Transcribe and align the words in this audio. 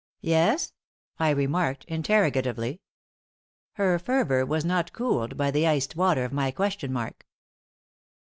"Yes?" 0.23 0.73
I 1.19 1.29
remarked, 1.29 1.85
interrogatively. 1.85 2.81
Her 3.73 3.99
fervor 3.99 4.47
was 4.47 4.65
not 4.65 4.93
cooled 4.93 5.37
by 5.37 5.51
the 5.51 5.67
iced 5.67 5.95
water 5.95 6.25
of 6.25 6.33
my 6.33 6.49
question 6.49 6.91
mark. 6.91 7.27